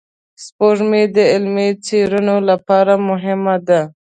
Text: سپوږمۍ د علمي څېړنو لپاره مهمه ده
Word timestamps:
سپوږمۍ 0.43 1.03
د 1.15 1.17
علمي 1.31 1.69
څېړنو 1.85 2.37
لپاره 2.49 2.93
مهمه 3.09 3.55
ده 3.67 3.81